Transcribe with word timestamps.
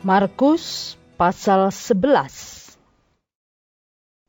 Markus 0.00 0.96
pasal 1.20 1.68
11 1.68 2.80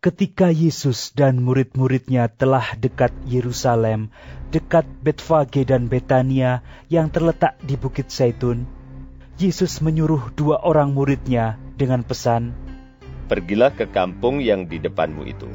Ketika 0.04 0.52
Yesus 0.52 1.16
dan 1.16 1.40
murid-muridnya 1.40 2.28
telah 2.28 2.76
dekat 2.76 3.16
Yerusalem, 3.24 4.12
dekat 4.52 4.84
Betfage 5.00 5.64
dan 5.64 5.88
Betania 5.88 6.60
yang 6.92 7.08
terletak 7.08 7.56
di 7.64 7.80
Bukit 7.80 8.12
Zaitun, 8.12 8.68
Yesus 9.40 9.80
menyuruh 9.80 10.36
dua 10.36 10.60
orang 10.60 10.92
muridnya 10.92 11.56
dengan 11.80 12.04
pesan, 12.04 12.52
Pergilah 13.32 13.72
ke 13.72 13.88
kampung 13.88 14.44
yang 14.44 14.68
di 14.68 14.76
depanmu 14.76 15.24
itu. 15.24 15.48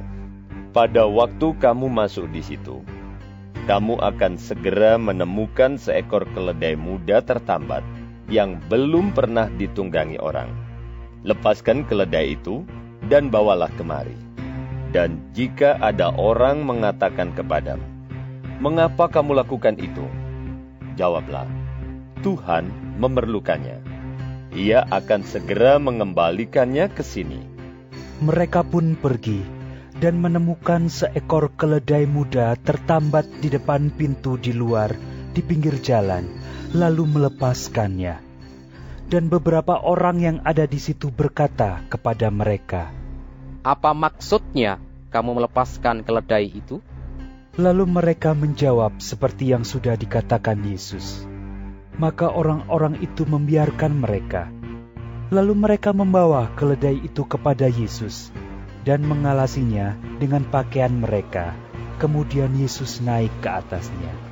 Pada 0.73 1.05
waktu 1.05 1.61
kamu 1.61 1.93
masuk 1.93 2.33
di 2.33 2.41
situ, 2.41 2.81
kamu 3.69 4.01
akan 4.01 4.41
segera 4.41 4.97
menemukan 4.97 5.77
seekor 5.77 6.25
keledai 6.33 6.73
muda 6.73 7.21
tertambat 7.21 7.85
yang 8.27 8.59
belum 8.67 9.15
pernah 9.15 9.47
ditunggangi 9.55 10.19
orang. 10.19 10.51
Lepaskan 11.27 11.87
keledai 11.87 12.39
itu 12.39 12.63
dan 13.07 13.31
bawalah 13.31 13.71
kemari. 13.79 14.15
Dan 14.95 15.19
jika 15.35 15.79
ada 15.83 16.15
orang 16.15 16.63
mengatakan 16.63 17.35
kepadamu, 17.35 17.83
"Mengapa 18.63 19.11
kamu 19.11 19.43
lakukan 19.43 19.77
itu?" 19.79 20.07
Jawablah, 20.95 21.47
"Tuhan 22.23 22.71
memerlukannya. 22.97 23.83
Ia 24.57 24.87
akan 24.89 25.21
segera 25.27 25.77
mengembalikannya 25.83 26.89
ke 26.89 27.03
sini." 27.03 27.43
Mereka 28.23 28.65
pun 28.65 28.97
pergi 28.97 29.45
dan 30.01 30.17
menemukan 30.21 30.89
seekor 30.89 31.53
keledai 31.57 32.09
muda 32.09 32.57
tertambat 32.57 33.29
di 33.45 33.53
depan 33.53 33.93
pintu 33.93 34.41
di 34.41 34.57
luar 34.57 35.16
di 35.37 35.45
pinggir 35.45 35.77
jalan, 35.85 36.33
lalu 36.73 37.05
melepaskannya. 37.05 38.25
Dan 39.07 39.29
beberapa 39.29 39.85
orang 39.85 40.17
yang 40.19 40.37
ada 40.49 40.65
di 40.65 40.81
situ 40.81 41.13
berkata 41.13 41.85
kepada 41.93 42.33
mereka, 42.33 42.89
Apa 43.61 43.93
maksudnya 43.93 44.81
kamu 45.13 45.37
melepaskan 45.45 46.01
keledai 46.09 46.49
itu? 46.49 46.81
Lalu 47.61 47.85
mereka 47.85 48.33
menjawab 48.33 48.97
seperti 48.99 49.53
yang 49.53 49.69
sudah 49.69 49.95
dikatakan 49.95 50.65
Yesus. 50.65 51.29
Maka 52.01 52.33
orang-orang 52.33 53.01
itu 53.05 53.29
membiarkan 53.29 53.93
mereka. 53.93 54.49
Lalu 55.33 55.53
mereka 55.57 55.93
membawa 55.93 56.49
keledai 56.57 57.01
itu 57.05 57.25
kepada 57.25 57.69
Yesus 57.69 58.33
dan 58.85 59.05
mengalasinya 59.05 59.97
dengan 60.21 60.45
pakaian 60.49 60.93
mereka. 60.93 61.57
Kemudian 61.97 62.53
Yesus 62.61 63.01
naik 63.01 63.33
ke 63.41 63.49
atasnya. 63.49 64.26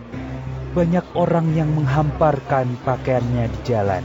Banyak 0.75 1.07
orang 1.15 1.55
yang 1.55 1.71
menghamparkan 1.71 2.67
pakaiannya 2.83 3.47
di 3.47 3.59
jalan. 3.63 4.03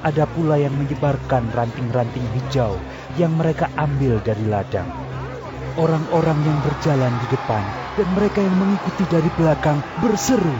Ada 0.00 0.24
pula 0.24 0.56
yang 0.56 0.72
menyebarkan 0.80 1.52
ranting-ranting 1.52 2.24
hijau 2.32 2.80
yang 3.20 3.36
mereka 3.36 3.68
ambil 3.76 4.16
dari 4.24 4.48
ladang. 4.48 4.88
Orang-orang 5.76 6.40
yang 6.48 6.58
berjalan 6.64 7.12
di 7.20 7.26
depan 7.36 7.60
dan 8.00 8.08
mereka 8.16 8.40
yang 8.40 8.56
mengikuti 8.56 9.04
dari 9.12 9.28
belakang 9.36 9.84
berseru, 10.00 10.56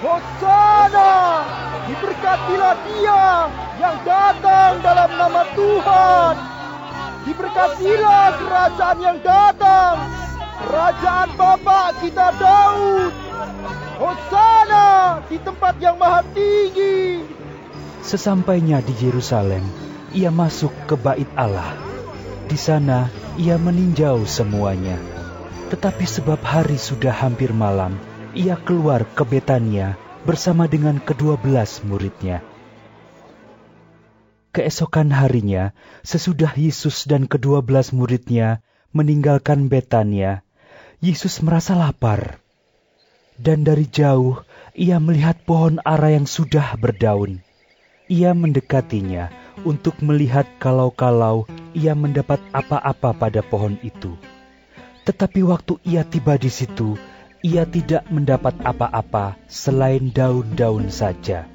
Hosana! 0.00 1.44
Diberkatilah 1.84 2.76
dia 2.88 3.24
yang 3.76 3.96
datang 4.00 4.80
dalam 4.80 5.10
nama 5.12 5.42
Tuhan. 5.52 6.34
Diberkatilah 7.28 8.26
kerajaan 8.40 8.98
yang 8.98 9.18
datang. 9.20 10.00
Kerajaan 10.64 11.28
Bapa 11.36 11.92
kita 12.00 12.32
Daud. 12.40 13.12
Hosana 14.00 15.20
di 15.28 15.36
tempat 15.36 15.76
yang 15.76 16.00
maha 16.00 16.24
tinggi. 16.32 17.20
Sesampainya 18.00 18.80
di 18.80 18.96
Yerusalem, 18.96 19.60
ia 20.16 20.32
masuk 20.32 20.72
ke 20.88 20.96
bait 20.96 21.28
Allah. 21.36 21.76
Di 22.48 22.56
sana 22.56 23.12
ia 23.36 23.60
meninjau 23.60 24.24
semuanya. 24.24 24.96
Tetapi 25.68 26.08
sebab 26.08 26.40
hari 26.40 26.80
sudah 26.80 27.12
hampir 27.12 27.52
malam, 27.52 28.00
ia 28.32 28.56
keluar 28.56 29.04
ke 29.04 29.20
Betania 29.22 30.00
bersama 30.24 30.64
dengan 30.64 30.96
kedua 30.96 31.36
belas 31.36 31.84
muridnya. 31.84 32.40
Keesokan 34.56 35.12
harinya, 35.12 35.76
sesudah 36.02 36.56
Yesus 36.56 37.04
dan 37.04 37.28
kedua 37.28 37.60
belas 37.60 37.92
muridnya 37.92 38.64
meninggalkan 38.96 39.68
Betania, 39.68 40.40
Yesus 41.04 41.44
merasa 41.44 41.76
lapar. 41.76 42.40
Dan 43.40 43.64
dari 43.64 43.88
jauh, 43.88 44.36
ia 44.76 45.00
melihat 45.00 45.40
pohon 45.48 45.80
ara 45.80 46.12
yang 46.12 46.28
sudah 46.28 46.76
berdaun. 46.76 47.40
Ia 48.04 48.36
mendekatinya 48.36 49.32
untuk 49.64 49.96
melihat 50.04 50.44
kalau-kalau 50.60 51.48
ia 51.72 51.96
mendapat 51.96 52.36
apa-apa 52.52 53.16
pada 53.16 53.40
pohon 53.40 53.80
itu. 53.80 54.12
Tetapi 55.08 55.40
waktu 55.40 55.80
ia 55.88 56.04
tiba 56.04 56.36
di 56.36 56.52
situ, 56.52 57.00
ia 57.40 57.64
tidak 57.64 58.04
mendapat 58.12 58.60
apa-apa 58.60 59.40
selain 59.48 60.12
daun-daun 60.12 60.92
saja, 60.92 61.48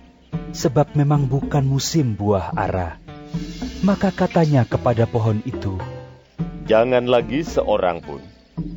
sebab 0.58 0.98
memang 0.98 1.30
bukan 1.30 1.62
musim 1.62 2.18
buah 2.18 2.50
ara. 2.58 2.98
Maka 3.86 4.10
katanya 4.10 4.66
kepada 4.66 5.06
pohon 5.06 5.46
itu, 5.46 5.78
Jangan 6.66 7.06
lagi 7.06 7.46
seorang 7.46 8.02
pun 8.02 8.26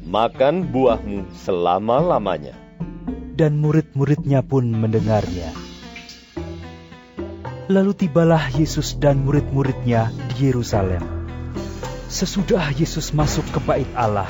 makan 0.04 0.68
buahmu 0.68 1.32
selama-lamanya. 1.32 2.67
Dan 3.38 3.62
murid-muridnya 3.62 4.42
pun 4.42 4.66
mendengarnya. 4.66 5.54
Lalu 7.70 7.94
tibalah 7.94 8.50
Yesus 8.50 8.98
dan 8.98 9.22
murid-muridnya 9.22 10.10
di 10.34 10.50
Yerusalem. 10.50 11.04
Sesudah 12.10 12.74
Yesus 12.74 13.14
masuk 13.14 13.46
ke 13.54 13.60
bait 13.62 13.86
Allah, 13.94 14.26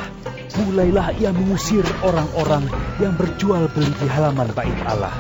mulailah 0.61 1.17
ia 1.17 1.33
mengusir 1.33 1.87
orang-orang 2.05 2.69
yang 3.01 3.17
berjual 3.17 3.71
beli 3.73 3.89
di 3.97 4.07
halaman 4.13 4.51
bait 4.53 4.77
Allah. 4.85 5.15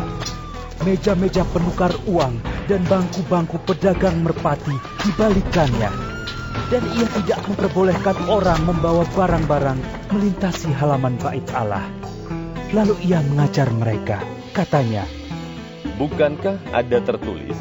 Meja-meja 0.85 1.47
penukar 1.49 1.95
uang 2.05 2.43
dan 2.69 2.85
bangku-bangku 2.85 3.57
pedagang 3.65 4.21
merpati 4.21 4.75
dibalikannya. 5.07 5.91
Dan 6.69 6.85
ia 6.99 7.07
tidak 7.23 7.41
memperbolehkan 7.49 8.29
orang 8.29 8.61
membawa 8.67 9.07
barang-barang 9.17 9.79
melintasi 10.13 10.69
halaman 10.75 11.17
bait 11.23 11.47
Allah. 11.55 11.87
Lalu 12.69 13.01
ia 13.09 13.25
mengajar 13.25 13.73
mereka, 13.73 14.21
katanya, 14.53 15.09
Bukankah 15.97 16.61
ada 16.77 17.01
tertulis, 17.01 17.57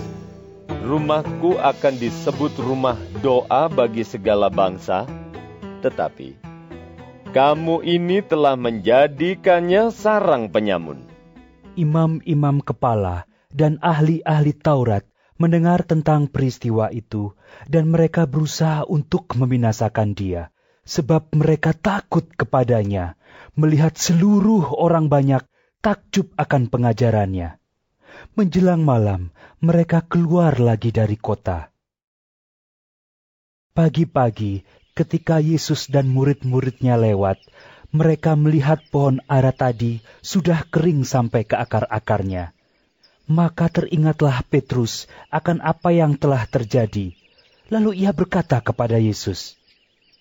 Rumahku 0.67 1.55
akan 1.55 1.95
disebut 1.95 2.59
rumah 2.59 2.99
doa 3.23 3.71
bagi 3.71 4.03
segala 4.03 4.51
bangsa, 4.51 5.07
tetapi 5.79 6.35
kamu 7.31 7.87
ini 7.87 8.19
telah 8.19 8.59
menjadikannya 8.59 9.95
sarang 9.95 10.51
penyamun. 10.51 11.03
imam-imam 11.79 12.59
kepala 12.59 13.27
dan 13.47 13.79
ahli-ahli 13.79 14.55
Taurat 14.59 15.07
mendengar 15.39 15.87
tentang 15.87 16.27
peristiwa 16.27 16.91
itu 16.91 17.31
dan 17.69 17.87
mereka 17.87 18.27
berusaha 18.27 18.83
untuk 18.83 19.39
membinasakan 19.39 20.17
dia 20.17 20.51
sebab 20.87 21.35
mereka 21.35 21.75
takut 21.75 22.23
kepadanya 22.39 23.19
melihat 23.57 23.97
seluruh 23.97 24.77
orang 24.77 25.09
banyak 25.09 25.41
takjub 25.81 26.29
akan 26.37 26.69
pengajarannya. 26.69 27.57
Menjelang 28.37 28.85
malam, 28.85 29.33
mereka 29.57 30.05
keluar 30.05 30.61
lagi 30.61 30.93
dari 30.93 31.17
kota. 31.17 31.73
Pagi-pagi, 33.73 34.61
ketika 34.93 35.41
Yesus 35.41 35.89
dan 35.89 36.09
murid-muridnya 36.09 36.97
lewat, 36.97 37.41
mereka 37.93 38.37
melihat 38.37 38.81
pohon 38.93 39.21
ara 39.25 39.53
tadi 39.53 40.01
sudah 40.21 40.65
kering 40.69 41.05
sampai 41.05 41.45
ke 41.45 41.57
akar-akarnya. 41.57 42.53
Maka 43.27 43.67
teringatlah 43.73 44.45
Petrus 44.47 45.09
akan 45.33 45.59
apa 45.65 45.91
yang 45.91 46.15
telah 46.15 46.47
terjadi. 46.47 47.13
Lalu 47.67 48.07
ia 48.07 48.15
berkata 48.15 48.63
kepada 48.63 48.95
Yesus, 49.01 49.59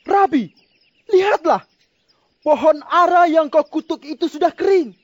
Rabi, 0.03 0.51
lihatlah. 1.07 1.63
Pohon 2.47 2.79
ara 2.87 3.27
yang 3.27 3.51
kau 3.51 3.67
kutuk 3.67 4.07
itu 4.07 4.31
sudah 4.31 4.55
kering. 4.55 4.95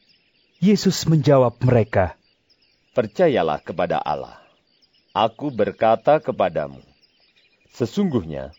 Yesus 0.63 1.11
menjawab 1.11 1.59
mereka, 1.67 2.15
Percayalah 2.95 3.59
kepada 3.59 3.99
Allah. 3.99 4.39
Aku 5.11 5.51
berkata 5.51 6.23
kepadamu, 6.23 6.79
sesungguhnya 7.75 8.55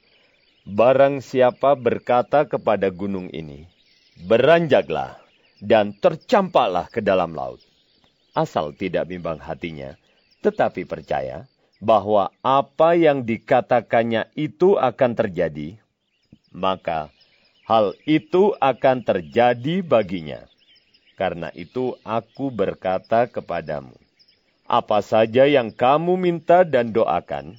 barang 0.67 1.23
siapa 1.23 1.79
berkata 1.79 2.43
kepada 2.43 2.91
gunung 2.91 3.31
ini, 3.31 3.71
beranjaklah 4.27 5.15
dan 5.63 5.95
tercampaklah 5.95 6.91
ke 6.91 6.99
dalam 6.99 7.31
laut. 7.31 7.63
Asal 8.35 8.75
tidak 8.75 9.07
bimbang 9.07 9.39
hatinya, 9.39 9.95
tetapi 10.43 10.83
percaya 10.83 11.47
bahwa 11.79 12.35
apa 12.43 12.99
yang 12.99 13.23
dikatakannya 13.23 14.27
itu 14.35 14.75
akan 14.75 15.15
terjadi, 15.15 15.79
maka 16.51 17.12
hal 17.63 17.95
itu 18.03 18.55
akan 18.59 19.03
terjadi 19.03 19.83
baginya. 19.83 20.43
Karena 21.13 21.53
itu 21.53 21.95
aku 22.01 22.49
berkata 22.49 23.29
kepadamu, 23.29 23.93
apa 24.65 24.99
saja 25.05 25.45
yang 25.45 25.69
kamu 25.69 26.17
minta 26.17 26.65
dan 26.65 26.89
doakan, 26.89 27.55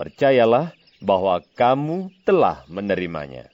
percayalah 0.00 0.72
bahwa 1.02 1.42
kamu 1.54 2.08
telah 2.24 2.64
menerimanya. 2.66 3.50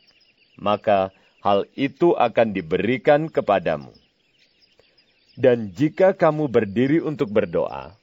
Maka 0.55 1.11
hal 1.43 1.67
itu 1.75 2.15
akan 2.15 2.55
diberikan 2.55 3.27
kepadamu. 3.27 3.91
Dan 5.39 5.71
jika 5.71 6.15
kamu 6.15 6.51
berdiri 6.51 6.99
untuk 6.99 7.31
berdoa, 7.31 7.95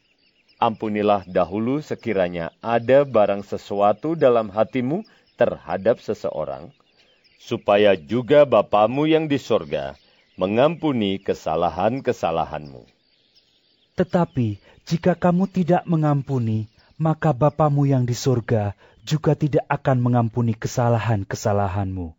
ampunilah 0.56 1.28
dahulu 1.28 1.84
sekiranya 1.84 2.52
ada 2.64 3.04
barang 3.04 3.44
sesuatu 3.44 4.16
dalam 4.16 4.48
hatimu 4.48 5.04
terhadap 5.36 6.00
seseorang, 6.00 6.72
supaya 7.45 7.94
juga 7.94 8.42
Bapamu 8.50 9.06
yang 9.06 9.30
di 9.30 9.38
sorga 9.38 9.94
mengampuni 10.33 11.21
kesalahan-kesalahanmu. 11.21 12.81
Tetapi 13.94 14.57
jika 14.89 15.13
kamu 15.13 15.45
tidak 15.53 15.86
mengampuni, 15.86 16.65
maka 16.97 17.38
Bapamu 17.38 17.86
yang 17.86 18.09
di 18.09 18.18
surga 18.18 18.74
juga 19.06 19.38
tidak 19.38 19.62
akan 19.69 19.97
mengampuni 20.01 20.57
kesalahan-kesalahanmu. 20.57 22.18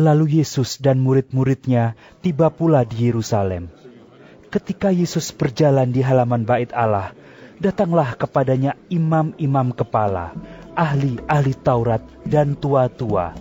Lalu 0.00 0.40
Yesus 0.40 0.80
dan 0.80 0.96
murid-muridnya 0.96 1.92
tiba 2.24 2.48
pula 2.48 2.88
di 2.88 3.12
Yerusalem. 3.12 3.68
Ketika 4.48 4.88
Yesus 4.88 5.28
berjalan 5.36 5.92
di 5.92 6.00
halaman 6.00 6.48
bait 6.48 6.72
Allah, 6.72 7.12
datanglah 7.60 8.16
kepadanya 8.16 8.74
imam-imam 8.88 9.76
kepala, 9.76 10.32
ahli-ahli 10.74 11.54
Taurat 11.60 12.02
dan 12.26 12.58
tua-tua, 12.58 13.34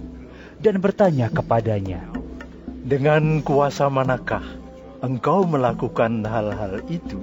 dan 0.60 0.82
bertanya 0.84 1.32
kepadanya, 1.32 2.04
dengan 2.84 3.40
kuasa 3.46 3.88
manakah 3.88 4.44
engkau 5.00 5.48
melakukan 5.48 6.26
hal-hal 6.26 6.84
itu? 6.88 7.20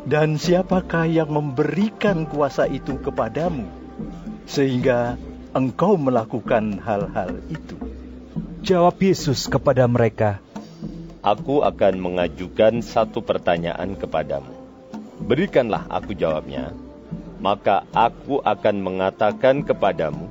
Dan 0.00 0.40
siapakah 0.40 1.04
yang 1.04 1.28
memberikan 1.28 2.24
kuasa 2.24 2.64
itu 2.64 2.96
kepadamu, 2.98 3.68
sehingga 4.48 5.20
engkau 5.52 6.00
melakukan 6.00 6.80
hal-hal 6.80 7.36
itu? 7.52 7.76
Jawab 8.64 8.96
Yesus 9.00 9.44
kepada 9.48 9.84
mereka, 9.84 10.40
Aku 11.20 11.60
akan 11.60 12.00
mengajukan 12.00 12.80
satu 12.80 13.20
pertanyaan 13.20 13.92
kepadamu. 13.92 14.56
Berikanlah 15.20 15.84
aku 15.92 16.16
jawabnya, 16.16 16.72
maka 17.40 17.88
aku 17.96 18.44
akan 18.44 18.76
mengatakan 18.84 19.64
kepadamu, 19.64 20.28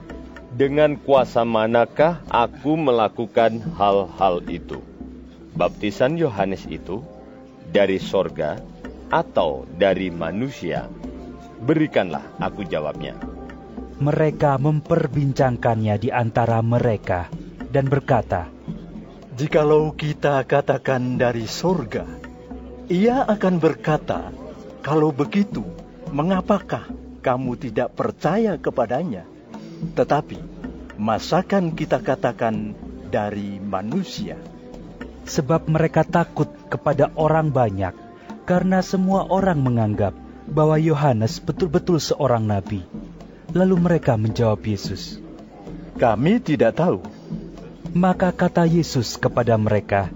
dengan 0.54 0.94
kuasa 0.94 1.42
manakah 1.42 2.22
aku 2.30 2.78
melakukan 2.78 3.62
hal-hal 3.78 4.46
itu? 4.46 4.82
Baptisan 5.58 6.16
Yohanes 6.16 6.70
itu 6.70 7.02
dari 7.74 7.98
sorga 7.98 8.62
atau 9.10 9.66
dari 9.78 10.14
manusia? 10.14 10.86
Berikanlah 11.60 12.24
aku 12.38 12.64
jawabnya. 12.64 13.18
Mereka 14.00 14.56
memperbincangkannya 14.62 15.96
di 16.00 16.10
antara 16.14 16.64
mereka 16.64 17.28
dan 17.68 17.92
berkata, 17.92 18.48
Jikalau 19.36 19.92
kita 19.96 20.44
katakan 20.48 21.20
dari 21.20 21.48
sorga, 21.48 22.08
ia 22.88 23.24
akan 23.28 23.56
berkata, 23.60 24.32
kalau 24.80 25.12
begitu, 25.12 25.64
mengapakah 26.10 26.90
kamu 27.20 27.52
tidak 27.60 27.94
percaya 27.94 28.56
kepadanya? 28.58 29.28
Tetapi, 29.96 30.40
masakan 31.00 31.72
kita 31.76 32.04
katakan 32.04 32.76
dari 33.08 33.62
manusia? 33.62 34.36
Sebab 35.30 35.70
mereka 35.70 36.02
takut 36.02 36.50
kepada 36.68 37.14
orang 37.14 37.54
banyak, 37.54 37.94
karena 38.50 38.82
semua 38.82 39.30
orang 39.30 39.62
menganggap 39.62 40.18
bahwa 40.50 40.82
Yohanes 40.82 41.38
betul-betul 41.38 42.02
seorang 42.02 42.50
nabi. 42.50 42.82
Lalu 43.54 43.76
mereka 43.78 44.18
menjawab 44.18 44.62
Yesus, 44.62 45.22
Kami 45.98 46.42
tidak 46.42 46.78
tahu. 46.78 47.02
Maka 47.94 48.30
kata 48.30 48.70
Yesus 48.70 49.18
kepada 49.18 49.58
mereka, 49.58 50.14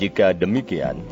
Jika 0.00 0.32
demikian, 0.32 1.04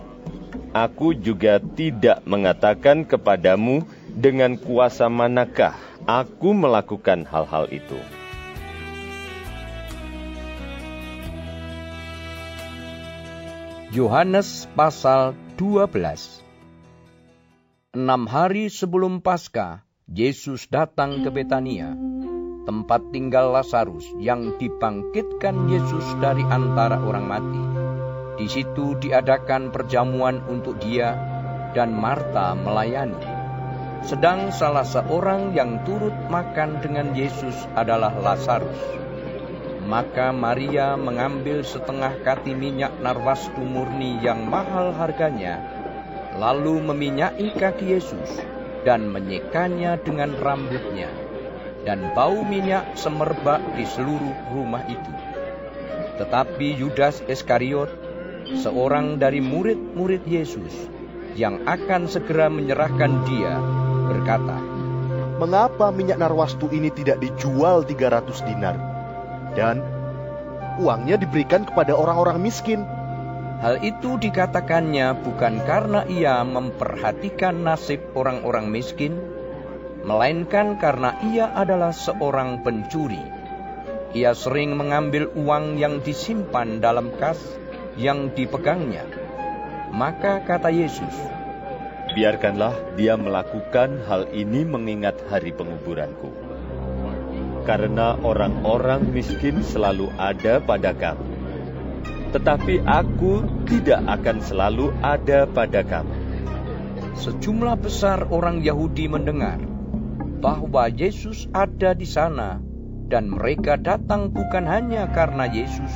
aku 0.72 1.12
juga 1.12 1.60
tidak 1.60 2.24
mengatakan 2.24 3.04
kepadamu 3.04 3.84
dengan 4.12 4.60
kuasa 4.60 5.08
manakah 5.08 5.76
aku 6.04 6.52
melakukan 6.52 7.24
hal-hal 7.24 7.68
itu. 7.72 7.96
Yohanes 13.92 14.72
pasal 14.72 15.36
12 15.60 16.40
Enam 17.92 18.24
hari 18.24 18.72
sebelum 18.72 19.20
Paskah, 19.20 19.84
Yesus 20.08 20.64
datang 20.72 21.20
ke 21.20 21.28
Betania, 21.28 21.92
tempat 22.64 23.12
tinggal 23.12 23.52
Lazarus 23.52 24.08
yang 24.16 24.56
dibangkitkan 24.56 25.68
Yesus 25.68 26.16
dari 26.24 26.40
antara 26.40 27.04
orang 27.04 27.26
mati. 27.28 27.62
Di 28.40 28.48
situ 28.48 28.96
diadakan 28.96 29.68
perjamuan 29.68 30.40
untuk 30.48 30.80
dia 30.80 31.12
dan 31.76 31.92
Marta 31.92 32.56
melayani. 32.56 33.31
Sedang 34.02 34.50
salah 34.50 34.82
seorang 34.82 35.54
yang 35.54 35.86
turut 35.86 36.14
makan 36.26 36.82
dengan 36.82 37.14
Yesus 37.14 37.54
adalah 37.78 38.10
Lazarus. 38.18 38.82
Maka 39.86 40.34
Maria 40.34 40.98
mengambil 40.98 41.62
setengah 41.62 42.18
kati 42.26 42.50
minyak 42.50 42.98
narwastu 42.98 43.62
murni 43.62 44.18
yang 44.18 44.50
mahal 44.50 44.90
harganya, 44.90 45.62
lalu 46.34 46.82
meminyaki 46.82 47.54
kaki 47.54 47.94
Yesus 47.94 48.42
dan 48.82 49.06
menyekanya 49.06 49.94
dengan 50.02 50.34
rambutnya. 50.34 51.06
Dan 51.86 52.14
bau 52.14 52.42
minyak 52.42 52.98
semerbak 52.98 53.62
di 53.78 53.86
seluruh 53.86 54.34
rumah 54.50 54.82
itu. 54.86 55.14
Tetapi 56.18 56.78
Yudas 56.78 57.22
Iskariot, 57.26 57.90
seorang 58.54 59.18
dari 59.18 59.42
murid-murid 59.42 60.22
Yesus, 60.26 60.74
yang 61.34 61.66
akan 61.66 62.06
segera 62.06 62.46
menyerahkan 62.46 63.12
dia, 63.26 63.81
berkata, 64.12 64.60
Mengapa 65.42 65.90
minyak 65.90 66.22
narwastu 66.22 66.70
ini 66.70 66.92
tidak 66.94 67.18
dijual 67.18 67.82
300 67.82 68.46
dinar? 68.46 68.76
Dan 69.58 69.82
uangnya 70.78 71.18
diberikan 71.18 71.66
kepada 71.66 71.96
orang-orang 71.96 72.38
miskin. 72.38 72.86
Hal 73.58 73.82
itu 73.82 74.18
dikatakannya 74.18 75.18
bukan 75.22 75.62
karena 75.66 76.06
ia 76.06 76.42
memperhatikan 76.46 77.62
nasib 77.62 78.02
orang-orang 78.14 78.70
miskin, 78.70 79.18
melainkan 80.02 80.78
karena 80.78 81.14
ia 81.26 81.50
adalah 81.50 81.94
seorang 81.94 82.62
pencuri. 82.66 83.22
Ia 84.12 84.34
sering 84.34 84.78
mengambil 84.78 85.30
uang 85.32 85.78
yang 85.78 86.02
disimpan 86.02 86.78
dalam 86.78 87.14
kas 87.18 87.38
yang 87.98 88.34
dipegangnya. 88.34 89.06
Maka 89.94 90.42
kata 90.42 90.70
Yesus, 90.70 91.31
Biarkanlah 92.12 92.92
dia 92.92 93.16
melakukan 93.16 94.04
hal 94.04 94.28
ini 94.36 94.68
mengingat 94.68 95.16
hari 95.32 95.48
penguburanku. 95.48 96.28
Karena 97.64 98.20
orang-orang 98.20 99.08
miskin 99.16 99.64
selalu 99.64 100.12
ada 100.20 100.60
pada 100.60 100.92
kamu. 100.92 101.24
Tetapi 102.36 102.84
aku 102.84 103.64
tidak 103.64 104.04
akan 104.04 104.44
selalu 104.44 104.92
ada 105.00 105.48
pada 105.48 105.80
kamu. 105.80 106.12
Sejumlah 107.16 107.80
besar 107.80 108.28
orang 108.28 108.60
Yahudi 108.60 109.08
mendengar 109.08 109.56
bahwa 110.44 110.92
Yesus 110.92 111.48
ada 111.56 111.96
di 111.96 112.04
sana 112.04 112.60
dan 113.08 113.32
mereka 113.32 113.80
datang 113.80 114.36
bukan 114.36 114.68
hanya 114.68 115.08
karena 115.08 115.48
Yesus, 115.48 115.92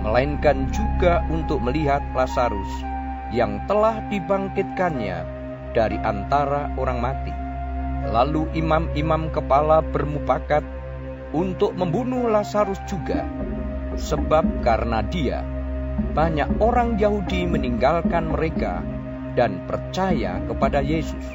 melainkan 0.00 0.72
juga 0.72 1.20
untuk 1.28 1.60
melihat 1.60 2.00
Lazarus 2.16 2.70
yang 3.34 3.66
telah 3.66 3.98
dibangkitkannya 4.08 5.33
dari 5.74 5.98
antara 6.00 6.70
orang 6.78 6.98
mati. 7.02 7.34
Lalu 8.08 8.54
imam-imam 8.54 9.28
kepala 9.34 9.82
bermupakat 9.82 10.62
untuk 11.34 11.74
membunuh 11.74 12.30
Lazarus 12.30 12.78
juga, 12.86 13.26
sebab 13.98 14.62
karena 14.62 15.02
dia 15.02 15.42
banyak 16.14 16.62
orang 16.62 16.94
Yahudi 16.94 17.46
meninggalkan 17.50 18.30
mereka 18.30 18.82
dan 19.34 19.66
percaya 19.66 20.38
kepada 20.46 20.78
Yesus. 20.78 21.26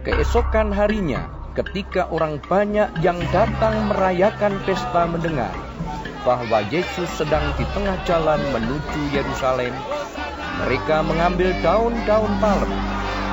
Keesokan 0.00 0.72
harinya, 0.72 1.28
ketika 1.52 2.08
orang 2.08 2.40
banyak 2.40 2.88
yang 3.04 3.20
datang 3.28 3.92
merayakan 3.92 4.56
pesta 4.64 5.04
mendengar 5.04 5.52
bahwa 6.24 6.64
Yesus 6.72 7.08
sedang 7.20 7.44
di 7.60 7.64
tengah 7.76 7.96
jalan 8.08 8.40
menuju 8.52 9.00
Yerusalem, 9.12 9.72
mereka 10.64 11.00
mengambil 11.00 11.50
daun-daun 11.64 12.32
palem 12.38 12.72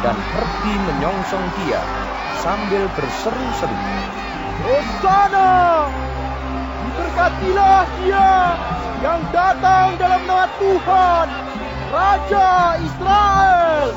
dan 0.02 0.16
pergi 0.16 0.74
menyongsong 0.88 1.48
dia 1.62 1.82
sambil 2.40 2.88
berseru-seru. 2.96 3.80
Hosana! 4.64 5.90
Diberkatilah 6.88 7.86
dia 8.02 8.30
yang 9.06 9.22
datang 9.36 10.00
dalam 10.02 10.22
nama 10.26 10.48
Tuhan, 10.58 11.28
Raja 11.94 12.50
Israel. 12.82 13.88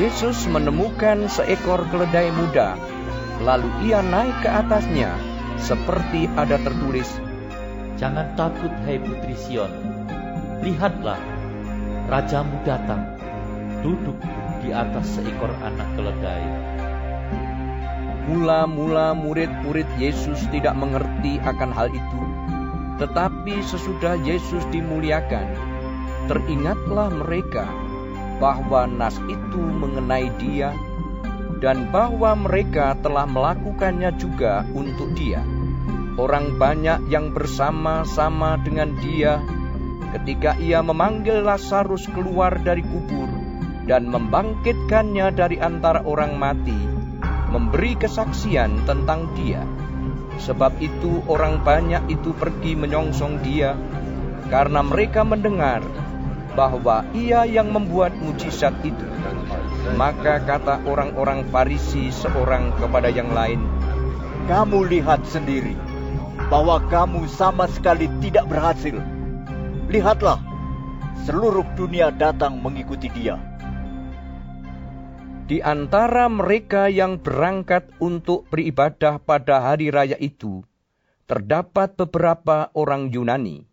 Yesus 0.00 0.48
menemukan 0.48 1.28
seekor 1.28 1.84
keledai 1.92 2.32
muda, 2.32 2.76
lalu 3.44 3.68
ia 3.86 4.00
naik 4.00 4.34
ke 4.40 4.48
atasnya, 4.48 5.12
seperti 5.60 6.26
ada 6.36 6.56
tertulis, 6.60 7.08
Jangan 8.02 8.34
takut, 8.34 8.74
hai 8.82 8.98
putri 8.98 9.30
Sion. 9.38 9.70
Lihatlah, 10.58 11.22
rajamu 12.10 12.58
datang, 12.66 13.18
duduk 13.82 14.18
di 14.62 14.70
atas 14.70 15.18
seekor 15.18 15.50
anak 15.62 15.88
keledai. 15.98 16.44
Mula-mula 18.30 19.18
murid-murid 19.18 19.86
Yesus 19.98 20.46
tidak 20.54 20.78
mengerti 20.78 21.42
akan 21.42 21.70
hal 21.74 21.90
itu, 21.90 22.20
tetapi 23.02 23.58
sesudah 23.66 24.14
Yesus 24.22 24.62
dimuliakan, 24.70 25.46
teringatlah 26.30 27.10
mereka 27.10 27.66
bahwa 28.38 28.86
nas 28.86 29.18
itu 29.26 29.62
mengenai 29.62 30.30
Dia 30.38 30.70
dan 31.62 31.90
bahwa 31.94 32.34
mereka 32.34 32.98
telah 32.98 33.26
melakukannya 33.26 34.14
juga 34.18 34.66
untuk 34.74 35.14
Dia. 35.14 35.42
Orang 36.18 36.60
banyak 36.60 37.08
yang 37.08 37.32
bersama-sama 37.32 38.58
dengan 38.60 38.94
Dia 38.98 39.42
ketika 40.10 40.58
Ia 40.58 40.82
memanggil 40.82 41.46
Lazarus 41.46 42.10
keluar 42.10 42.58
dari 42.60 42.82
kubur 42.82 43.30
dan 43.86 44.10
membangkitkannya 44.10 45.30
dari 45.34 45.58
antara 45.58 46.02
orang 46.02 46.38
mati, 46.38 46.76
memberi 47.50 47.94
kesaksian 47.98 48.86
tentang 48.88 49.30
Dia. 49.38 49.62
Sebab 50.42 50.80
itu, 50.80 51.22
orang 51.28 51.60
banyak 51.62 52.08
itu 52.10 52.34
pergi 52.34 52.74
menyongsong 52.74 53.44
Dia 53.46 53.76
karena 54.48 54.80
mereka 54.82 55.22
mendengar 55.22 55.80
bahwa 56.52 57.08
ia 57.16 57.48
yang 57.48 57.72
membuat 57.72 58.12
mujizat 58.16 58.76
itu. 58.84 59.08
Maka 59.96 60.38
kata 60.44 60.84
orang-orang 60.84 61.48
Farisi 61.48 62.12
seorang 62.12 62.76
kepada 62.78 63.08
yang 63.08 63.32
lain, 63.32 63.60
Kamu 64.42 64.90
lihat 64.90 65.22
sendiri 65.30 65.78
bahwa 66.50 66.82
kamu 66.90 67.30
sama 67.30 67.70
sekali 67.70 68.10
tidak 68.18 68.50
berhasil. 68.50 68.98
Lihatlah, 69.92 70.40
seluruh 71.28 71.68
dunia 71.76 72.08
datang 72.08 72.56
mengikuti 72.58 73.12
dia. 73.12 73.36
Di 75.44 75.60
antara 75.60 76.32
mereka 76.32 76.88
yang 76.88 77.20
berangkat 77.20 77.92
untuk 78.00 78.48
beribadah 78.48 79.20
pada 79.20 79.60
hari 79.60 79.92
raya 79.92 80.16
itu, 80.16 80.64
terdapat 81.28 81.92
beberapa 82.00 82.72
orang 82.72 83.12
Yunani 83.12 83.68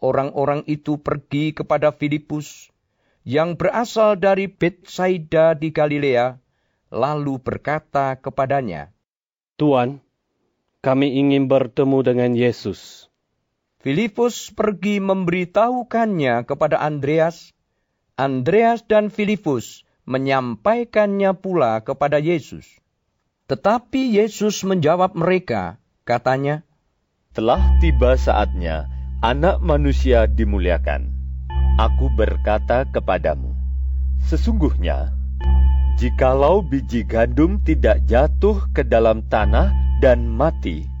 orang-orang 0.00 0.64
itu 0.68 1.00
pergi 1.00 1.56
kepada 1.56 1.92
Filipus 1.92 2.68
yang 3.26 3.58
berasal 3.58 4.14
dari 4.14 4.46
Betsaida 4.46 5.58
di 5.58 5.74
Galilea, 5.74 6.38
lalu 6.94 7.42
berkata 7.42 8.14
kepadanya, 8.14 8.94
Tuan, 9.58 9.98
kami 10.84 11.18
ingin 11.18 11.50
bertemu 11.50 11.98
dengan 12.06 12.30
Yesus. 12.38 13.10
Filipus 13.86 14.50
pergi 14.50 14.98
memberitahukannya 14.98 16.42
kepada 16.42 16.82
Andreas. 16.82 17.54
Andreas 18.18 18.82
dan 18.82 19.14
Filipus 19.14 19.86
menyampaikannya 20.10 21.30
pula 21.38 21.78
kepada 21.86 22.18
Yesus. 22.18 22.66
Tetapi 23.46 24.18
Yesus 24.18 24.66
menjawab 24.66 25.14
mereka, 25.14 25.78
katanya, 26.02 26.66
Telah 27.30 27.62
tiba 27.78 28.18
saatnya 28.18 28.90
anak 29.22 29.62
manusia 29.62 30.26
dimuliakan. 30.26 31.06
Aku 31.78 32.10
berkata 32.10 32.90
kepadamu, 32.90 33.54
sesungguhnya, 34.26 35.14
jikalau 35.94 36.58
biji 36.58 37.06
gandum 37.06 37.62
tidak 37.62 38.02
jatuh 38.10 38.66
ke 38.74 38.82
dalam 38.82 39.22
tanah 39.30 39.70
dan 40.02 40.26
mati, 40.26 40.95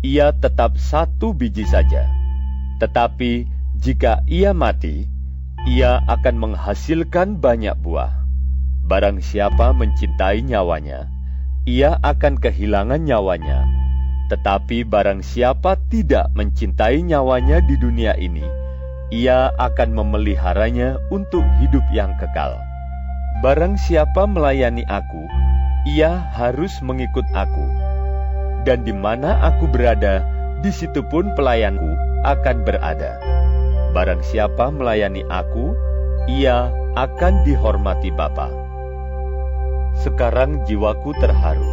ia 0.00 0.32
tetap 0.36 0.76
satu 0.80 1.32
biji 1.36 1.68
saja. 1.68 2.08
Tetapi 2.80 3.44
jika 3.80 4.24
ia 4.28 4.56
mati, 4.56 5.08
ia 5.68 6.00
akan 6.08 6.36
menghasilkan 6.40 7.40
banyak 7.40 7.76
buah. 7.80 8.12
Barang 8.84 9.20
siapa 9.20 9.70
mencintai 9.76 10.42
nyawanya, 10.42 11.06
ia 11.68 12.00
akan 12.00 12.40
kehilangan 12.40 13.04
nyawanya 13.04 13.80
tetapi 14.30 14.86
barang 14.86 15.26
siapa 15.26 15.74
tidak 15.90 16.30
mencintai 16.38 17.02
nyawanya 17.02 17.58
di 17.66 17.74
dunia 17.74 18.14
ini, 18.14 18.46
ia 19.10 19.50
akan 19.58 19.90
memeliharanya 19.90 21.02
untuk 21.10 21.42
hidup 21.58 21.82
yang 21.90 22.14
kekal. 22.14 22.54
Barang 23.42 23.74
siapa 23.74 24.30
melayani 24.30 24.86
aku, 24.86 25.26
ia 25.82 26.30
harus 26.30 26.78
mengikut 26.78 27.26
aku. 27.34 27.89
Dan 28.68 28.84
di 28.84 28.92
mana 28.92 29.40
aku 29.40 29.64
berada, 29.68 30.20
di 30.60 30.68
situ 30.68 31.00
pun 31.08 31.32
pelayanku 31.32 31.88
akan 32.28 32.62
berada. 32.68 33.16
Barang 33.96 34.20
siapa 34.20 34.68
melayani 34.68 35.24
aku, 35.32 35.72
ia 36.28 36.68
akan 36.94 37.42
dihormati 37.48 38.12
Bapa. 38.12 38.52
Sekarang 39.96 40.62
jiwaku 40.68 41.16
terharu 41.18 41.66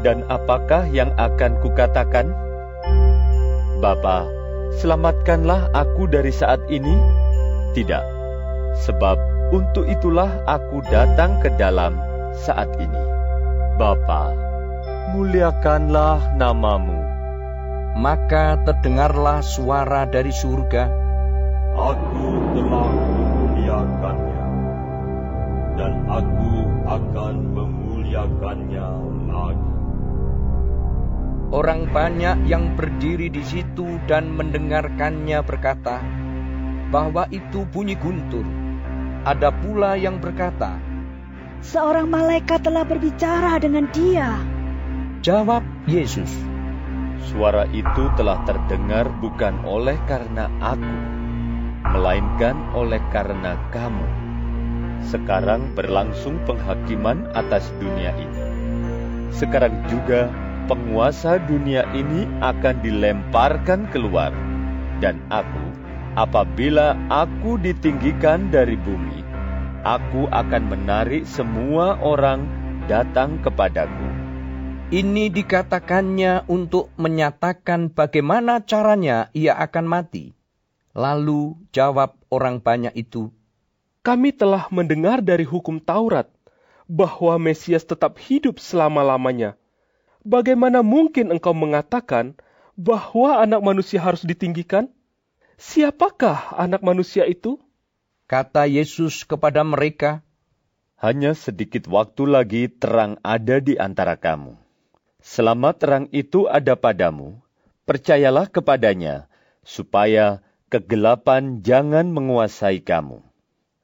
dan 0.00 0.24
apakah 0.32 0.88
yang 0.88 1.12
akan 1.20 1.60
kukatakan? 1.60 2.32
Bapa, 3.80 4.24
selamatkanlah 4.80 5.68
aku 5.76 6.08
dari 6.08 6.32
saat 6.32 6.60
ini? 6.72 6.96
Tidak, 7.76 8.04
sebab 8.86 9.16
untuk 9.52 9.84
itulah 9.88 10.30
aku 10.48 10.80
datang 10.88 11.36
ke 11.44 11.52
dalam 11.60 11.96
saat 12.32 12.68
ini. 12.80 13.02
Bapa, 13.76 14.32
muliakanlah 15.10 16.38
namamu. 16.38 16.98
Maka 17.98 18.62
terdengarlah 18.62 19.42
suara 19.42 20.06
dari 20.06 20.30
surga. 20.30 20.86
Aku 21.74 22.26
telah 22.54 22.90
memuliakannya, 22.94 24.46
dan 25.74 25.92
aku 26.06 26.52
akan 26.86 27.34
memuliakannya 27.50 28.88
lagi. 29.30 29.70
Orang 31.50 31.90
banyak 31.90 32.46
yang 32.46 32.78
berdiri 32.78 33.26
di 33.26 33.42
situ 33.42 33.98
dan 34.06 34.30
mendengarkannya 34.38 35.42
berkata 35.42 35.98
bahwa 36.94 37.26
itu 37.34 37.66
bunyi 37.74 37.98
guntur. 37.98 38.46
Ada 39.26 39.50
pula 39.50 39.98
yang 39.98 40.22
berkata, 40.22 40.78
Seorang 41.60 42.08
malaikat 42.08 42.64
telah 42.64 42.88
berbicara 42.88 43.60
dengan 43.60 43.84
dia. 43.92 44.40
Jawab 45.20 45.60
Yesus, 45.84 46.32
Suara 47.28 47.68
itu 47.76 48.08
telah 48.16 48.40
terdengar 48.48 49.04
bukan 49.20 49.52
oleh 49.68 50.00
karena 50.08 50.48
aku, 50.64 50.96
melainkan 51.92 52.56
oleh 52.72 53.04
karena 53.12 53.60
kamu. 53.68 54.08
Sekarang 55.04 55.76
berlangsung 55.76 56.40
penghakiman 56.48 57.28
atas 57.36 57.68
dunia 57.76 58.16
ini. 58.16 58.42
Sekarang 59.28 59.84
juga 59.92 60.32
penguasa 60.72 61.36
dunia 61.36 61.84
ini 61.92 62.24
akan 62.40 62.80
dilemparkan 62.80 63.92
keluar, 63.92 64.32
dan 65.04 65.20
aku, 65.28 65.64
apabila 66.16 66.96
aku 67.12 67.60
ditinggikan 67.60 68.48
dari 68.48 68.80
bumi, 68.80 69.20
aku 69.84 70.32
akan 70.32 70.64
menarik 70.64 71.28
semua 71.28 72.00
orang 72.00 72.48
datang 72.88 73.36
kepadaku. 73.44 74.09
Ini 74.90 75.30
dikatakannya 75.30 76.50
untuk 76.50 76.90
menyatakan 76.98 77.94
bagaimana 77.94 78.58
caranya 78.58 79.30
ia 79.30 79.54
akan 79.54 79.86
mati. 79.86 80.34
Lalu 80.98 81.54
jawab 81.70 82.18
orang 82.26 82.58
banyak 82.58 82.90
itu, 82.98 83.30
Kami 84.02 84.34
telah 84.34 84.66
mendengar 84.74 85.22
dari 85.22 85.46
hukum 85.46 85.78
Taurat 85.78 86.26
bahwa 86.90 87.38
Mesias 87.38 87.86
tetap 87.86 88.18
hidup 88.18 88.58
selama-lamanya 88.58 89.54
bagaimana 90.26 90.82
mungkin 90.82 91.30
engkau 91.30 91.54
mengatakan 91.54 92.34
bahwa 92.74 93.38
anak 93.46 93.62
manusia 93.62 94.02
harus 94.02 94.26
ditinggikan? 94.26 94.90
Siapakah 95.54 96.58
anak 96.58 96.82
manusia 96.82 97.30
itu? 97.30 97.62
Kata 98.26 98.66
Yesus 98.66 99.22
kepada 99.22 99.62
mereka, 99.62 100.26
Hanya 100.98 101.38
sedikit 101.38 101.86
waktu 101.86 102.26
lagi 102.26 102.66
terang 102.66 103.22
ada 103.22 103.62
di 103.62 103.78
antara 103.78 104.18
kamu. 104.18 104.69
Selama 105.20 105.76
terang 105.76 106.08
itu 106.16 106.48
ada 106.48 106.76
padamu, 106.80 107.40
percayalah 107.84 108.48
kepadanya, 108.48 109.28
supaya 109.60 110.40
kegelapan 110.72 111.60
jangan 111.60 112.08
menguasai 112.08 112.80
kamu. 112.80 113.20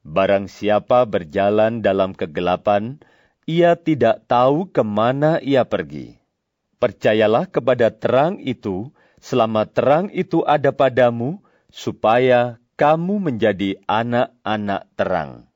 Barang 0.06 0.48
siapa 0.48 1.04
berjalan 1.04 1.84
dalam 1.84 2.16
kegelapan, 2.16 3.02
ia 3.44 3.76
tidak 3.76 4.24
tahu 4.30 4.70
ke 4.70 4.80
mana 4.80 5.42
ia 5.42 5.66
pergi. 5.66 6.16
Percayalah 6.78 7.50
kepada 7.50 7.90
terang 7.90 8.38
itu, 8.38 8.94
selama 9.18 9.66
terang 9.66 10.06
itu 10.14 10.46
ada 10.46 10.70
padamu, 10.70 11.42
supaya 11.68 12.62
kamu 12.78 13.18
menjadi 13.18 13.80
anak-anak 13.90 14.86
terang. 14.94 15.48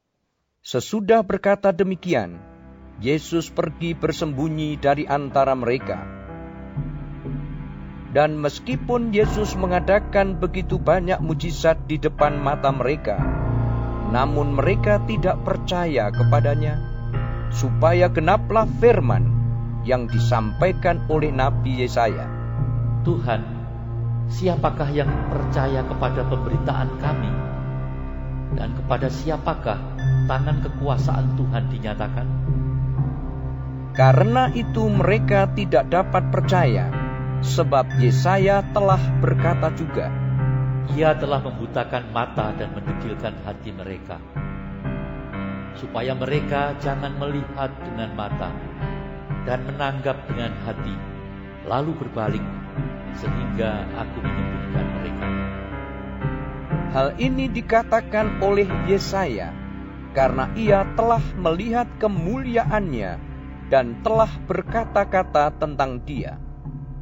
Sesudah 0.67 1.23
berkata 1.23 1.71
demikian, 1.71 2.50
Yesus 3.01 3.49
pergi 3.49 3.97
bersembunyi 3.97 4.77
dari 4.77 5.09
antara 5.09 5.57
mereka. 5.57 6.05
Dan 8.13 8.37
meskipun 8.37 9.09
Yesus 9.09 9.57
mengadakan 9.57 10.37
begitu 10.37 10.77
banyak 10.77 11.17
mujizat 11.25 11.81
di 11.89 11.97
depan 11.97 12.37
mata 12.37 12.69
mereka, 12.69 13.17
namun 14.13 14.53
mereka 14.53 15.01
tidak 15.09 15.41
percaya 15.49 16.13
kepadanya, 16.13 16.77
supaya 17.49 18.13
genaplah 18.13 18.69
firman 18.85 19.33
yang 19.89 20.05
disampaikan 20.05 21.01
oleh 21.09 21.33
Nabi 21.33 21.81
Yesaya. 21.81 22.29
Tuhan, 23.01 23.41
siapakah 24.29 24.93
yang 24.93 25.09
percaya 25.33 25.81
kepada 25.89 26.21
pemberitaan 26.29 27.01
kami? 27.01 27.33
Dan 28.61 28.77
kepada 28.77 29.09
siapakah 29.09 29.81
tangan 30.29 30.61
kekuasaan 30.61 31.41
Tuhan 31.41 31.65
dinyatakan? 31.73 32.29
Karena 34.01 34.49
itu 34.57 34.89
mereka 34.89 35.45
tidak 35.53 35.93
dapat 35.93 36.33
percaya, 36.33 36.89
sebab 37.45 38.01
Yesaya 38.01 38.65
telah 38.73 38.97
berkata 39.21 39.69
juga, 39.77 40.09
Ia 40.97 41.13
telah 41.21 41.45
membutakan 41.45 42.09
mata 42.09 42.49
dan 42.57 42.73
mendekilkan 42.73 43.37
hati 43.45 43.77
mereka, 43.77 44.17
supaya 45.77 46.17
mereka 46.17 46.81
jangan 46.81 47.13
melihat 47.21 47.77
dengan 47.85 48.17
mata 48.17 48.49
dan 49.45 49.69
menanggap 49.69 50.17
dengan 50.33 50.57
hati, 50.65 50.97
lalu 51.69 51.93
berbalik, 52.01 52.45
sehingga 53.21 53.85
aku 54.01 54.17
menyembuhkan 54.25 54.87
mereka. 54.97 55.27
Hal 56.97 57.09
ini 57.21 57.53
dikatakan 57.53 58.41
oleh 58.41 58.65
Yesaya, 58.89 59.53
karena 60.17 60.49
ia 60.57 60.89
telah 60.97 61.21
melihat 61.37 61.85
kemuliaannya 62.01 63.30
dan 63.71 64.03
telah 64.03 64.29
berkata-kata 64.51 65.55
tentang 65.57 66.03
dia. 66.03 66.37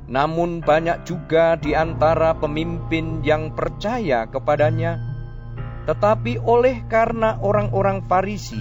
Namun 0.08 0.60
banyak 0.64 1.04
juga 1.04 1.56
di 1.56 1.72
antara 1.72 2.36
pemimpin 2.36 3.24
yang 3.24 3.52
percaya 3.52 4.24
kepadanya, 4.28 5.00
tetapi 5.88 6.40
oleh 6.40 6.84
karena 6.88 7.40
orang-orang 7.40 8.04
Farisi, 8.04 8.60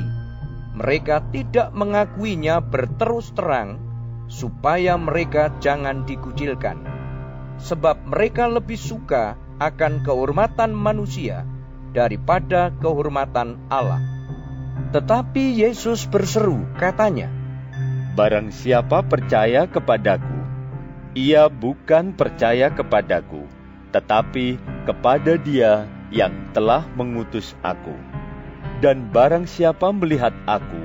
mereka 0.76 1.24
tidak 1.32 1.72
mengakuinya 1.76 2.64
berterus 2.64 3.32
terang, 3.36 3.80
supaya 4.28 5.00
mereka 5.00 5.56
jangan 5.64 6.04
dikucilkan, 6.04 6.84
sebab 7.60 8.08
mereka 8.08 8.52
lebih 8.52 8.80
suka 8.80 9.40
akan 9.60 10.04
kehormatan 10.04 10.76
manusia 10.76 11.48
daripada 11.96 12.76
kehormatan 12.76 13.72
Allah. 13.72 14.04
Tetapi 14.92 15.64
Yesus 15.64 16.08
berseru, 16.08 16.64
katanya, 16.80 17.37
Barang 18.18 18.50
siapa 18.50 19.06
percaya 19.06 19.70
kepadaku, 19.70 20.42
ia 21.14 21.46
bukan 21.54 22.18
percaya 22.18 22.74
kepadaku, 22.74 23.46
tetapi 23.94 24.58
kepada 24.90 25.38
Dia 25.38 25.86
yang 26.10 26.34
telah 26.50 26.82
mengutus 26.98 27.54
aku. 27.62 27.94
Dan 28.82 29.14
barang 29.14 29.46
siapa 29.46 29.94
melihat 29.94 30.34
aku, 30.50 30.82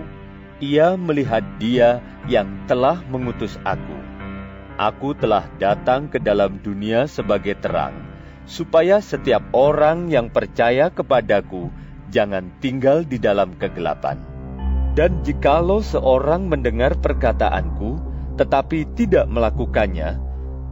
ia 0.61 0.93
melihat 1.01 1.41
Dia 1.57 2.05
yang 2.29 2.69
telah 2.69 3.01
mengutus 3.09 3.57
aku. 3.65 3.97
Aku 4.77 5.17
telah 5.17 5.49
datang 5.57 6.13
ke 6.13 6.21
dalam 6.21 6.61
dunia 6.61 7.09
sebagai 7.09 7.57
terang, 7.57 7.97
supaya 8.45 9.01
setiap 9.01 9.41
orang 9.57 10.13
yang 10.13 10.29
percaya 10.29 10.93
kepadaku 10.93 11.73
jangan 12.13 12.53
tinggal 12.61 13.09
di 13.09 13.17
dalam 13.17 13.57
kegelapan. 13.57 14.32
Dan 14.93 15.25
jikalau 15.25 15.81
seorang 15.81 16.53
mendengar 16.53 16.93
perkataanku, 17.01 17.97
tetapi 18.37 18.85
tidak 18.93 19.25
melakukannya, 19.25 20.21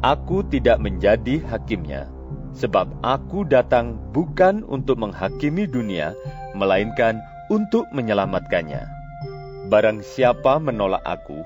aku 0.05 0.45
tidak 0.45 0.77
menjadi 0.77 1.41
hakimnya. 1.49 2.13
Sebab 2.53 3.01
aku 3.01 3.49
datang 3.49 3.97
bukan 4.13 4.61
untuk 4.69 5.01
menghakimi 5.01 5.65
dunia, 5.65 6.13
melainkan 6.53 7.23
untuk 7.49 7.89
menyelamatkannya. 7.97 8.85
Barang 9.73 10.05
siapa 10.05 10.61
menolak 10.61 11.01
aku 11.07 11.41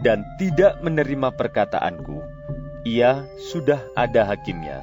dan 0.00 0.24
tidak 0.40 0.80
menerima 0.80 1.30
perkataanku, 1.36 2.18
ia 2.82 3.22
sudah 3.52 3.78
ada 3.94 4.26
hakimnya, 4.26 4.82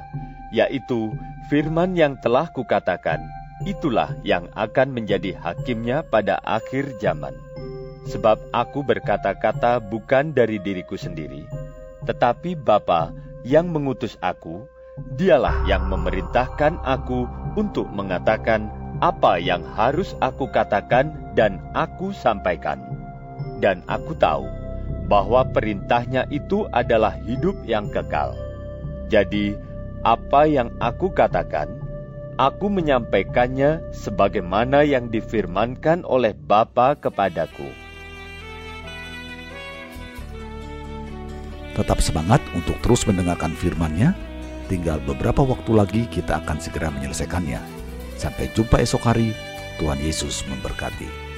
yaitu 0.54 1.12
firman 1.50 1.98
yang 1.98 2.14
telah 2.22 2.48
kukatakan, 2.48 3.20
itulah 3.68 4.12
yang 4.24 4.48
akan 4.56 4.92
menjadi 4.94 5.36
hakimnya 5.36 6.04
pada 6.06 6.40
akhir 6.44 6.96
zaman. 7.00 7.36
Sebab 8.08 8.40
aku 8.50 8.80
berkata-kata 8.82 9.78
bukan 9.78 10.32
dari 10.32 10.56
diriku 10.56 10.96
sendiri, 10.96 11.44
tetapi 12.08 12.56
Bapa 12.56 13.12
yang 13.44 13.68
mengutus 13.68 14.16
aku, 14.24 14.64
dialah 15.16 15.64
yang 15.68 15.88
memerintahkan 15.88 16.80
aku 16.82 17.28
untuk 17.54 17.88
mengatakan 17.92 18.72
apa 19.00 19.40
yang 19.40 19.64
harus 19.76 20.12
aku 20.20 20.48
katakan 20.48 21.12
dan 21.36 21.60
aku 21.72 22.12
sampaikan. 22.12 22.80
Dan 23.60 23.84
aku 23.88 24.16
tahu 24.16 24.48
bahwa 25.08 25.44
perintahnya 25.48 26.24
itu 26.32 26.68
adalah 26.72 27.16
hidup 27.24 27.56
yang 27.68 27.88
kekal. 27.92 28.32
Jadi, 29.10 29.56
apa 30.06 30.48
yang 30.48 30.72
aku 30.80 31.12
katakan, 31.12 31.68
aku 32.40 32.72
menyampaikannya 32.72 33.92
sebagaimana 33.92 34.80
yang 34.80 35.12
difirmankan 35.12 36.08
oleh 36.08 36.32
Bapa 36.32 36.96
kepadaku. 36.96 37.68
Tetap 41.76 42.00
semangat 42.00 42.40
untuk 42.56 42.80
terus 42.80 43.04
mendengarkan 43.04 43.52
firman-Nya. 43.52 44.16
Tinggal 44.72 45.04
beberapa 45.04 45.44
waktu 45.44 45.72
lagi 45.76 46.02
kita 46.08 46.40
akan 46.40 46.56
segera 46.56 46.88
menyelesaikannya. 46.88 47.60
Sampai 48.16 48.48
jumpa 48.56 48.80
esok 48.80 49.04
hari. 49.04 49.36
Tuhan 49.76 50.00
Yesus 50.00 50.44
memberkati. 50.48 51.29